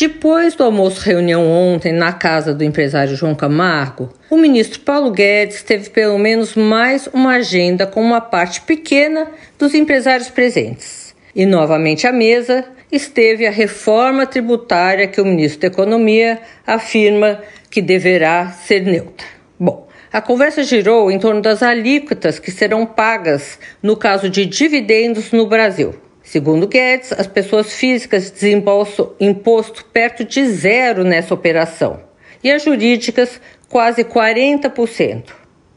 Depois 0.00 0.54
do 0.54 0.64
almoço 0.64 1.02
reunião 1.02 1.46
ontem 1.46 1.92
na 1.92 2.10
casa 2.10 2.54
do 2.54 2.64
empresário 2.64 3.14
João 3.14 3.34
Camargo, 3.34 4.08
o 4.30 4.36
ministro 4.38 4.80
Paulo 4.80 5.10
Guedes 5.10 5.62
teve 5.62 5.90
pelo 5.90 6.18
menos 6.18 6.54
mais 6.54 7.06
uma 7.08 7.32
agenda 7.32 7.86
com 7.86 8.00
uma 8.00 8.18
parte 8.18 8.62
pequena 8.62 9.30
dos 9.58 9.74
empresários 9.74 10.30
presentes. 10.30 11.14
E 11.36 11.44
novamente 11.44 12.06
à 12.06 12.12
mesa 12.12 12.64
esteve 12.90 13.46
a 13.46 13.50
reforma 13.50 14.24
tributária 14.24 15.06
que 15.06 15.20
o 15.20 15.24
ministro 15.26 15.60
da 15.60 15.66
Economia 15.66 16.40
afirma 16.66 17.38
que 17.68 17.82
deverá 17.82 18.52
ser 18.52 18.80
neutra. 18.80 19.26
Bom, 19.58 19.86
a 20.10 20.22
conversa 20.22 20.62
girou 20.62 21.10
em 21.10 21.18
torno 21.18 21.42
das 21.42 21.62
alíquotas 21.62 22.38
que 22.38 22.50
serão 22.50 22.86
pagas 22.86 23.58
no 23.82 23.94
caso 23.98 24.30
de 24.30 24.46
dividendos 24.46 25.30
no 25.30 25.46
Brasil. 25.46 25.94
Segundo 26.30 26.68
Guedes, 26.68 27.12
as 27.12 27.26
pessoas 27.26 27.72
físicas 27.72 28.30
desembolsam 28.30 29.10
imposto 29.18 29.84
perto 29.86 30.24
de 30.24 30.46
zero 30.46 31.02
nessa 31.02 31.34
operação 31.34 31.98
e 32.40 32.52
as 32.52 32.62
jurídicas 32.62 33.40
quase 33.68 34.04
40%. 34.04 35.24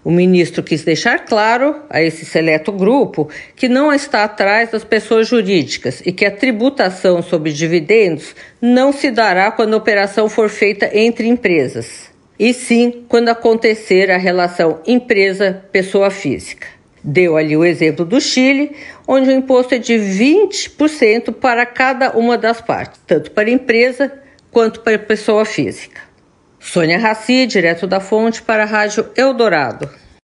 O 0.04 0.12
ministro 0.12 0.62
quis 0.62 0.84
deixar 0.84 1.26
claro 1.26 1.82
a 1.90 2.04
esse 2.04 2.24
seleto 2.24 2.72
grupo 2.72 3.28
que 3.56 3.68
não 3.68 3.92
está 3.92 4.26
atrás 4.26 4.70
das 4.70 4.84
pessoas 4.84 5.28
jurídicas 5.28 6.04
e 6.06 6.12
que 6.12 6.24
a 6.24 6.30
tributação 6.30 7.24
sobre 7.24 7.52
dividendos 7.52 8.36
não 8.62 8.94
se 8.94 9.10
dará 9.10 9.50
quando 9.50 9.74
a 9.74 9.78
operação 9.78 10.30
for 10.30 10.50
feita 10.50 10.88
entre 10.94 11.28
empresas, 11.28 12.12
e 12.38 12.54
sim 12.54 13.04
quando 13.10 13.30
acontecer 13.30 14.12
a 14.12 14.18
relação 14.18 14.82
empresa-pessoa 14.86 16.12
física. 16.12 16.83
Deu 17.04 17.36
ali 17.36 17.58
o 17.58 17.66
exemplo 17.66 18.06
do 18.06 18.22
Chile, 18.22 18.76
onde 19.08 19.30
o 19.30 19.34
imposto 19.34 19.76
é 19.76 19.78
de 19.78 19.94
20% 19.94 21.34
para 21.34 21.66
cada 21.66 22.12
uma 22.12 22.38
das 22.38 22.62
partes, 22.62 23.02
tanto 23.06 23.32
para 23.32 23.50
a 23.50 23.52
empresa 23.52 24.14
quanto 24.50 24.80
para 24.80 24.96
a 24.96 25.00
pessoa 25.00 25.44
física. 25.44 26.02
Sônia 26.60 26.98
Raci, 26.98 27.46
direto 27.46 27.86
da 27.86 28.00
fonte 28.00 28.42
para 28.42 28.64
a 28.64 28.66
Rádio 28.66 29.10
Eldorado. 29.18 29.90